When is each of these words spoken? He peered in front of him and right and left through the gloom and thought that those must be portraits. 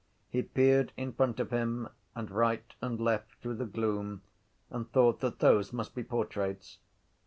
He 0.31 0.41
peered 0.41 0.91
in 0.97 1.13
front 1.13 1.39
of 1.39 1.51
him 1.51 1.87
and 2.15 2.31
right 2.31 2.63
and 2.81 2.99
left 2.99 3.35
through 3.35 3.53
the 3.57 3.67
gloom 3.67 4.23
and 4.71 4.91
thought 4.91 5.19
that 5.19 5.37
those 5.37 5.71
must 5.71 5.93
be 5.93 6.03
portraits. 6.03 6.79